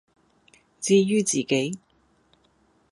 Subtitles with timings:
[0.79, 1.77] 至于自己，